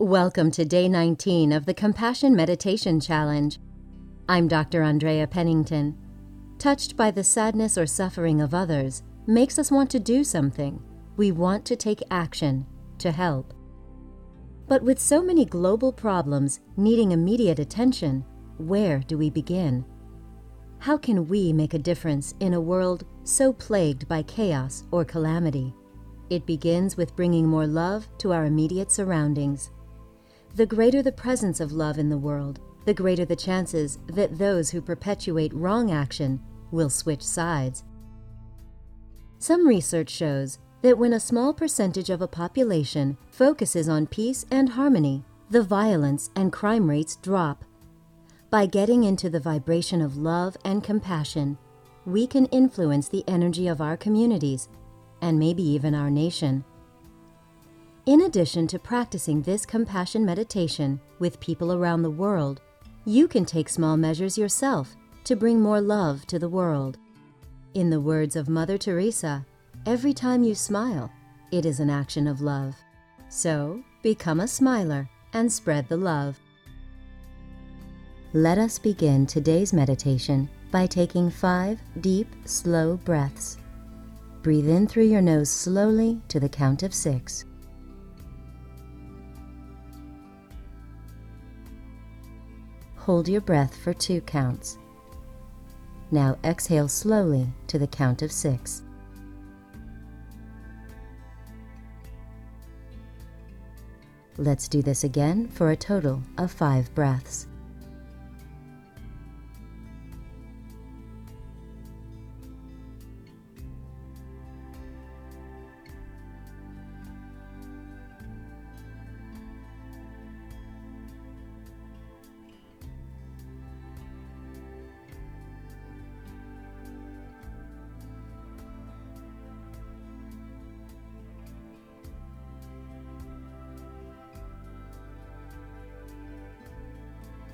Welcome 0.00 0.50
to 0.52 0.64
day 0.64 0.88
19 0.88 1.52
of 1.52 1.66
the 1.66 1.74
Compassion 1.74 2.34
Meditation 2.34 3.00
Challenge. 3.00 3.58
I'm 4.30 4.48
Dr. 4.48 4.82
Andrea 4.82 5.26
Pennington. 5.26 5.94
Touched 6.58 6.96
by 6.96 7.10
the 7.10 7.22
sadness 7.22 7.76
or 7.76 7.84
suffering 7.84 8.40
of 8.40 8.54
others 8.54 9.02
makes 9.26 9.58
us 9.58 9.70
want 9.70 9.90
to 9.90 10.00
do 10.00 10.24
something. 10.24 10.82
We 11.18 11.32
want 11.32 11.66
to 11.66 11.76
take 11.76 12.02
action 12.10 12.66
to 12.96 13.12
help. 13.12 13.52
But 14.66 14.82
with 14.82 14.98
so 14.98 15.22
many 15.22 15.44
global 15.44 15.92
problems 15.92 16.60
needing 16.78 17.12
immediate 17.12 17.58
attention, 17.58 18.24
where 18.56 19.00
do 19.00 19.18
we 19.18 19.28
begin? 19.28 19.84
How 20.78 20.96
can 20.96 21.28
we 21.28 21.52
make 21.52 21.74
a 21.74 21.78
difference 21.78 22.34
in 22.40 22.54
a 22.54 22.60
world 22.60 23.04
so 23.24 23.52
plagued 23.52 24.08
by 24.08 24.22
chaos 24.22 24.84
or 24.92 25.04
calamity? 25.04 25.74
It 26.30 26.46
begins 26.46 26.96
with 26.96 27.16
bringing 27.16 27.46
more 27.46 27.66
love 27.66 28.08
to 28.20 28.32
our 28.32 28.46
immediate 28.46 28.90
surroundings. 28.90 29.70
The 30.54 30.66
greater 30.66 31.02
the 31.02 31.12
presence 31.12 31.60
of 31.60 31.72
love 31.72 31.98
in 31.98 32.08
the 32.08 32.18
world, 32.18 32.60
the 32.84 32.94
greater 32.94 33.24
the 33.24 33.36
chances 33.36 33.98
that 34.08 34.38
those 34.38 34.70
who 34.70 34.80
perpetuate 34.80 35.54
wrong 35.54 35.90
action 35.90 36.40
will 36.70 36.90
switch 36.90 37.22
sides. 37.22 37.84
Some 39.38 39.66
research 39.66 40.10
shows 40.10 40.58
that 40.82 40.98
when 40.98 41.12
a 41.12 41.20
small 41.20 41.54
percentage 41.54 42.10
of 42.10 42.20
a 42.20 42.28
population 42.28 43.16
focuses 43.30 43.88
on 43.88 44.06
peace 44.06 44.44
and 44.50 44.70
harmony, 44.70 45.24
the 45.50 45.62
violence 45.62 46.30
and 46.34 46.52
crime 46.52 46.88
rates 46.88 47.16
drop. 47.16 47.64
By 48.50 48.66
getting 48.66 49.04
into 49.04 49.30
the 49.30 49.40
vibration 49.40 50.00
of 50.00 50.16
love 50.16 50.56
and 50.64 50.82
compassion, 50.82 51.58
we 52.04 52.26
can 52.26 52.46
influence 52.46 53.08
the 53.08 53.24
energy 53.28 53.68
of 53.68 53.80
our 53.80 53.96
communities 53.96 54.68
and 55.22 55.38
maybe 55.38 55.62
even 55.62 55.94
our 55.94 56.10
nation. 56.10 56.64
In 58.10 58.22
addition 58.22 58.66
to 58.66 58.78
practicing 58.80 59.40
this 59.40 59.64
compassion 59.64 60.24
meditation 60.24 61.00
with 61.20 61.38
people 61.38 61.72
around 61.72 62.02
the 62.02 62.10
world, 62.10 62.60
you 63.04 63.28
can 63.28 63.44
take 63.44 63.68
small 63.68 63.96
measures 63.96 64.36
yourself 64.36 64.96
to 65.22 65.36
bring 65.36 65.60
more 65.60 65.80
love 65.80 66.26
to 66.26 66.36
the 66.36 66.48
world. 66.48 66.98
In 67.74 67.88
the 67.88 68.00
words 68.00 68.34
of 68.34 68.48
Mother 68.48 68.76
Teresa, 68.76 69.46
every 69.86 70.12
time 70.12 70.42
you 70.42 70.56
smile, 70.56 71.08
it 71.52 71.64
is 71.64 71.78
an 71.78 71.88
action 71.88 72.26
of 72.26 72.40
love. 72.40 72.74
So, 73.28 73.80
become 74.02 74.40
a 74.40 74.48
smiler 74.48 75.08
and 75.32 75.52
spread 75.52 75.88
the 75.88 75.96
love. 75.96 76.36
Let 78.32 78.58
us 78.58 78.76
begin 78.76 79.24
today's 79.24 79.72
meditation 79.72 80.50
by 80.72 80.86
taking 80.88 81.30
five 81.30 81.80
deep, 82.00 82.26
slow 82.44 82.96
breaths. 82.96 83.58
Breathe 84.42 84.68
in 84.68 84.88
through 84.88 85.04
your 85.04 85.22
nose 85.22 85.48
slowly 85.48 86.20
to 86.26 86.40
the 86.40 86.48
count 86.48 86.82
of 86.82 86.92
six. 86.92 87.44
Hold 93.00 93.28
your 93.28 93.40
breath 93.40 93.74
for 93.76 93.94
two 93.94 94.20
counts. 94.20 94.76
Now 96.10 96.36
exhale 96.44 96.86
slowly 96.86 97.46
to 97.68 97.78
the 97.78 97.86
count 97.86 98.20
of 98.20 98.30
six. 98.30 98.82
Let's 104.36 104.68
do 104.68 104.82
this 104.82 105.04
again 105.04 105.48
for 105.48 105.70
a 105.70 105.76
total 105.76 106.22
of 106.36 106.50
five 106.50 106.94
breaths. 106.94 107.46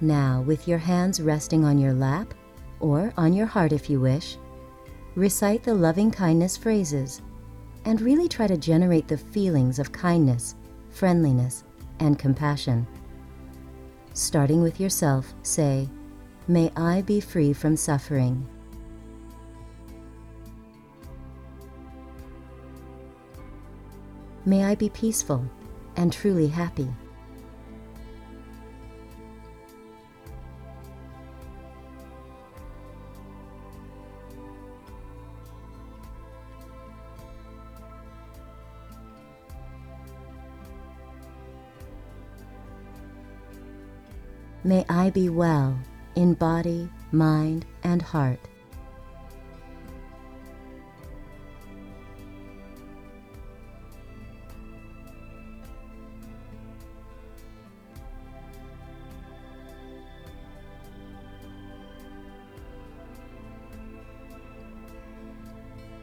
Now, 0.00 0.42
with 0.42 0.68
your 0.68 0.78
hands 0.78 1.20
resting 1.20 1.64
on 1.64 1.78
your 1.78 1.94
lap, 1.94 2.34
or 2.80 3.12
on 3.16 3.32
your 3.32 3.46
heart 3.46 3.72
if 3.72 3.88
you 3.88 4.00
wish, 4.00 4.36
recite 5.14 5.62
the 5.62 5.74
loving 5.74 6.10
kindness 6.10 6.56
phrases 6.56 7.22
and 7.86 8.00
really 8.00 8.28
try 8.28 8.46
to 8.46 8.56
generate 8.56 9.08
the 9.08 9.16
feelings 9.16 9.78
of 9.78 9.92
kindness, 9.92 10.56
friendliness, 10.90 11.64
and 12.00 12.18
compassion. 12.18 12.86
Starting 14.12 14.60
with 14.62 14.80
yourself, 14.80 15.32
say, 15.42 15.88
May 16.48 16.70
I 16.76 17.02
be 17.02 17.20
free 17.20 17.52
from 17.52 17.76
suffering. 17.76 18.46
May 24.44 24.64
I 24.64 24.74
be 24.74 24.90
peaceful 24.90 25.44
and 25.96 26.12
truly 26.12 26.48
happy. 26.48 26.88
May 44.66 44.84
I 44.88 45.10
be 45.10 45.28
well 45.28 45.78
in 46.16 46.34
body, 46.34 46.90
mind, 47.12 47.64
and 47.84 48.02
heart. 48.02 48.40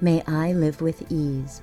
May 0.00 0.22
I 0.28 0.52
live 0.52 0.80
with 0.80 1.02
ease. 1.10 1.60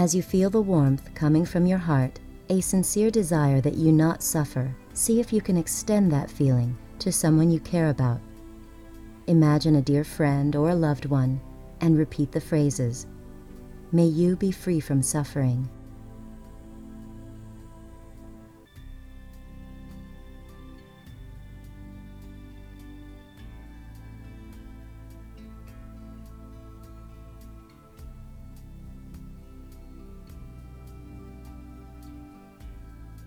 As 0.00 0.14
you 0.14 0.22
feel 0.22 0.48
the 0.48 0.62
warmth 0.62 1.14
coming 1.14 1.44
from 1.44 1.66
your 1.66 1.76
heart, 1.76 2.20
a 2.48 2.62
sincere 2.62 3.10
desire 3.10 3.60
that 3.60 3.74
you 3.74 3.92
not 3.92 4.22
suffer, 4.22 4.74
see 4.94 5.20
if 5.20 5.30
you 5.30 5.42
can 5.42 5.58
extend 5.58 6.10
that 6.10 6.30
feeling 6.30 6.74
to 7.00 7.12
someone 7.12 7.50
you 7.50 7.60
care 7.60 7.90
about. 7.90 8.18
Imagine 9.26 9.76
a 9.76 9.82
dear 9.82 10.02
friend 10.02 10.56
or 10.56 10.70
a 10.70 10.74
loved 10.74 11.04
one 11.04 11.38
and 11.82 11.98
repeat 11.98 12.32
the 12.32 12.40
phrases 12.40 13.06
May 13.92 14.06
you 14.06 14.36
be 14.36 14.50
free 14.50 14.80
from 14.80 15.02
suffering. 15.02 15.68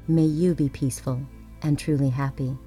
May 0.05 0.25
you 0.25 0.53
be 0.53 0.67
peaceful 0.67 1.21
and 1.61 1.79
truly 1.79 2.09
happy. 2.09 2.57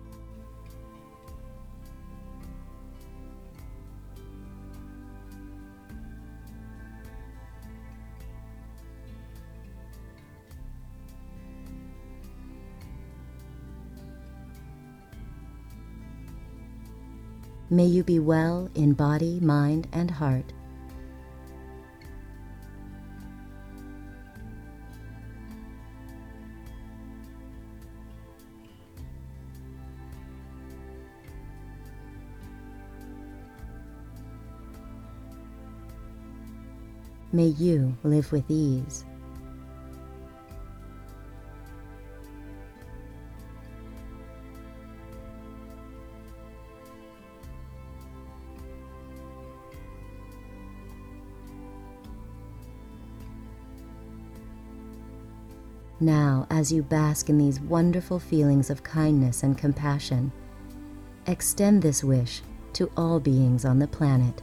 May 17.69 17.85
you 17.85 18.03
be 18.03 18.19
well 18.19 18.71
in 18.75 18.95
body, 18.95 19.41
mind, 19.41 19.89
and 19.93 20.11
heart. 20.11 20.55
May 37.33 37.49
you 37.49 37.97
live 38.03 38.33
with 38.33 38.45
ease. 38.49 39.05
Now, 55.99 56.47
as 56.51 56.71
you 56.71 56.83
bask 56.83 57.31
in 57.31 57.39
these 57.39 57.59
wonderful 57.61 58.19
feelings 58.19 58.69
of 58.69 58.83
kindness 58.83 59.43
and 59.43 59.57
compassion, 59.57 60.31
extend 61.27 61.81
this 61.83 62.05
wish 62.05 62.43
to 62.75 62.91
all 62.97 63.19
beings 63.19 63.65
on 63.65 63.79
the 63.79 63.89
planet. 63.89 64.43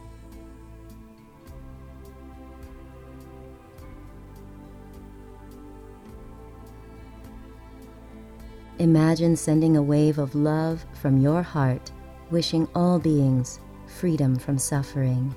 Imagine 8.84 9.34
sending 9.34 9.78
a 9.78 9.82
wave 9.82 10.18
of 10.18 10.34
love 10.34 10.84
from 10.92 11.18
your 11.18 11.40
heart, 11.40 11.90
wishing 12.30 12.68
all 12.74 12.98
beings 12.98 13.58
freedom 13.86 14.36
from 14.36 14.58
suffering. 14.58 15.34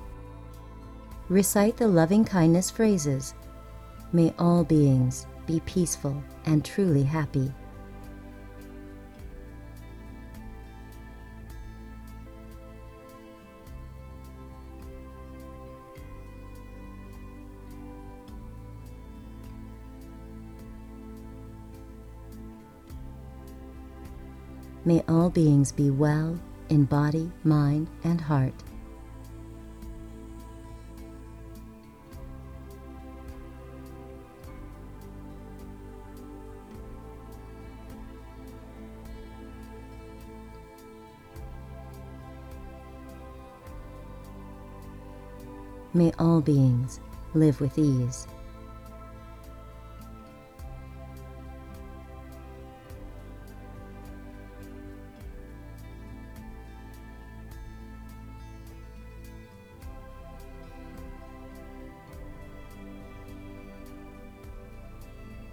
Recite 1.30 1.78
the 1.78 1.88
loving 1.88 2.26
kindness 2.26 2.70
phrases. 2.70 3.32
May 4.12 4.34
all 4.38 4.64
beings 4.64 5.26
be 5.46 5.60
peaceful 5.60 6.22
and 6.44 6.62
truly 6.62 7.02
happy. 7.02 7.50
May 24.88 25.02
all 25.06 25.28
beings 25.28 25.70
be 25.70 25.90
well 25.90 26.40
in 26.70 26.86
body, 26.86 27.30
mind, 27.44 27.88
and 28.04 28.18
heart. 28.18 28.54
May 45.92 46.12
all 46.18 46.40
beings 46.40 47.00
live 47.34 47.60
with 47.60 47.76
ease. 47.76 48.26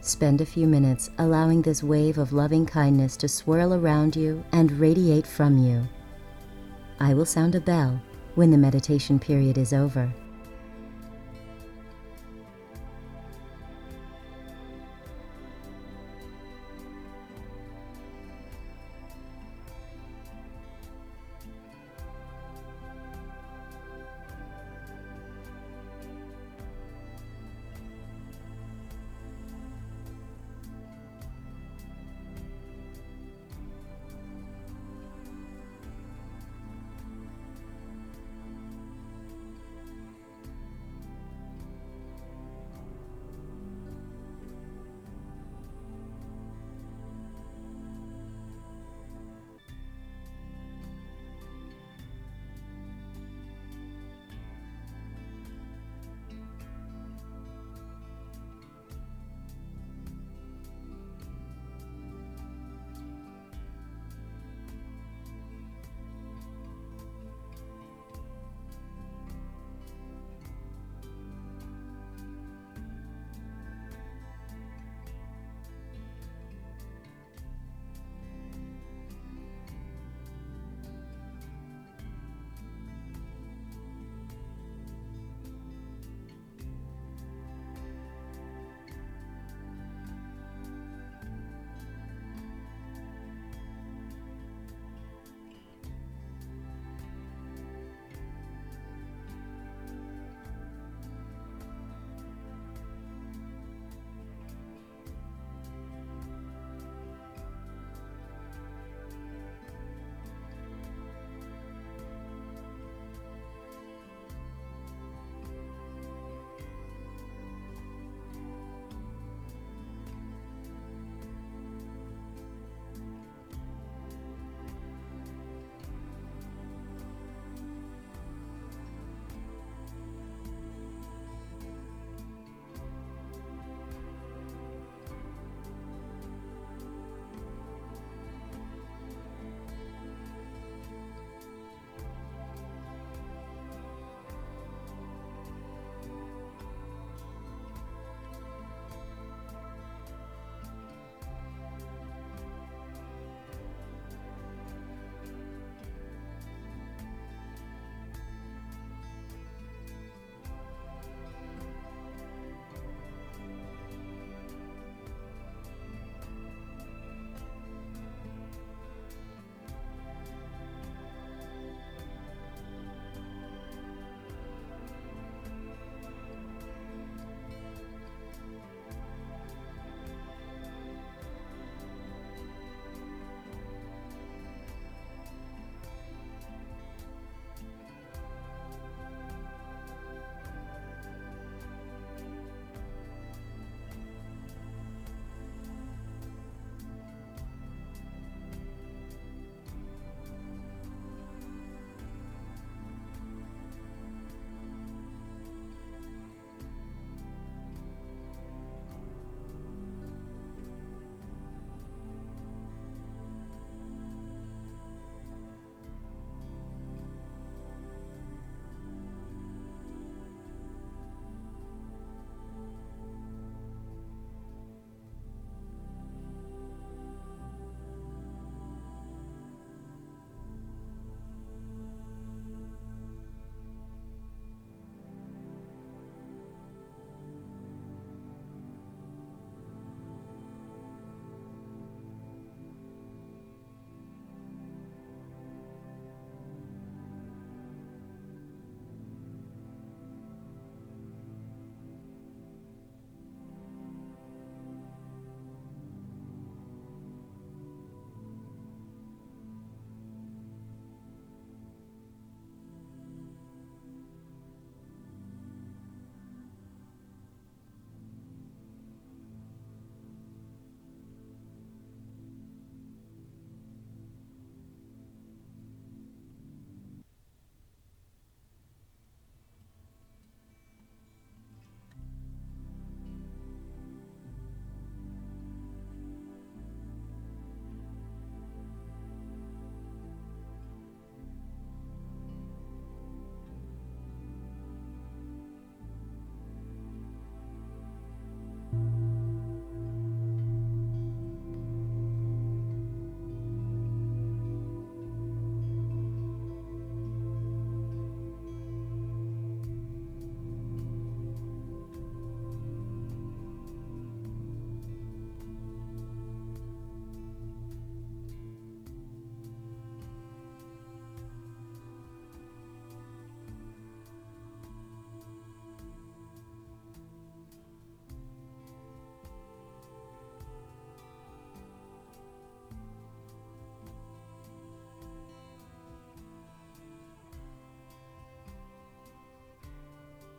Spend 0.06 0.40
a 0.40 0.46
few 0.46 0.68
minutes 0.68 1.10
allowing 1.18 1.63
this 1.63 1.81
wave 1.81 2.19
of 2.19 2.31
loving 2.31 2.63
kindness 2.63 3.18
to 3.18 3.28
swirl 3.28 3.74
around 3.74 4.16
you 4.16 4.46
and 4.52 4.72
radiate 4.74 5.25
from 5.25 5.57
you. 5.57 5.88
I 7.00 7.16
will 7.16 7.25
sound 7.25 7.56
a 7.56 7.60
bell 7.60 8.00
when 8.36 8.52
the 8.52 8.57
meditation 8.57 9.18
period 9.18 9.57
is 9.57 9.74
over. 9.74 10.13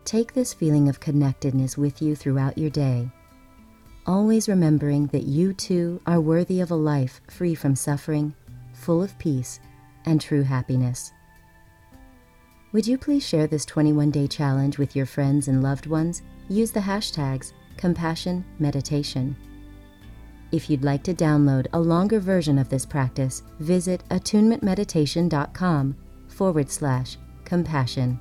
Take 0.06 0.32
this 0.32 0.54
feeling 0.54 0.88
of 0.88 1.00
connectedness 1.00 1.76
with 1.76 2.00
you 2.00 2.14
throughout 2.14 2.56
your 2.56 2.70
day, 2.70 3.10
always 4.06 4.48
remembering 4.48 5.08
that 5.08 5.24
you 5.24 5.52
too 5.52 6.00
are 6.06 6.20
worthy 6.20 6.60
of 6.60 6.70
a 6.70 6.76
life 6.76 7.20
free 7.28 7.56
from 7.56 7.74
suffering, 7.74 8.32
full 8.72 9.02
of 9.02 9.18
peace, 9.18 9.58
and 10.04 10.20
true 10.20 10.44
happiness. 10.44 11.12
Would 12.70 12.86
you 12.86 12.98
please 12.98 13.26
share 13.26 13.48
this 13.48 13.64
21 13.64 14.12
day 14.12 14.28
challenge 14.28 14.78
with 14.78 14.94
your 14.94 15.06
friends 15.06 15.48
and 15.48 15.60
loved 15.60 15.86
ones? 15.86 16.22
Use 16.48 16.70
the 16.70 16.78
hashtags 16.78 17.52
Compassion 17.76 18.44
Meditation. 18.60 19.36
If 20.52 20.70
you'd 20.70 20.84
like 20.84 21.02
to 21.02 21.14
download 21.14 21.66
a 21.72 21.80
longer 21.80 22.20
version 22.20 22.60
of 22.60 22.68
this 22.68 22.86
practice, 22.86 23.42
visit 23.58 24.04
attunementmeditation.com 24.10 25.96
forward 26.28 26.70
slash 26.70 27.16
compassion. 27.44 28.20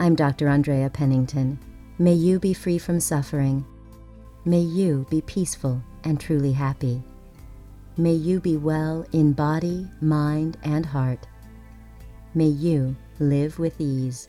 I'm 0.00 0.14
Dr. 0.14 0.46
Andrea 0.46 0.88
Pennington. 0.90 1.58
May 1.98 2.12
you 2.12 2.38
be 2.38 2.54
free 2.54 2.78
from 2.78 3.00
suffering. 3.00 3.64
May 4.44 4.60
you 4.60 5.04
be 5.10 5.20
peaceful 5.22 5.82
and 6.04 6.20
truly 6.20 6.52
happy. 6.52 7.02
May 7.96 8.12
you 8.12 8.38
be 8.38 8.56
well 8.56 9.04
in 9.10 9.32
body, 9.32 9.88
mind, 10.00 10.56
and 10.62 10.86
heart. 10.86 11.26
May 12.32 12.46
you 12.46 12.94
live 13.18 13.58
with 13.58 13.80
ease. 13.80 14.28